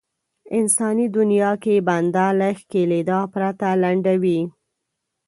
انساني 0.59 1.05
دنيا 1.17 1.51
کې 1.63 1.75
بنده 1.87 2.25
له 2.39 2.49
ښکېلېدا 2.59 3.19
پرته 3.33 3.67
لنډوي. 3.83 4.39